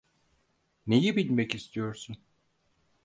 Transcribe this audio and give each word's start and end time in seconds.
Neyi 0.87 1.15
bilmek 1.15 1.55
istiyorsun? 1.55 2.17